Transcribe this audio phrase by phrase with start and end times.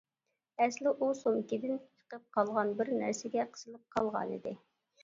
[0.63, 4.59] ئەسلى ئۇ سومكىدىن چىقىپ قالغان بىر نەرسىگە قىسىلىپ قالغانىدى.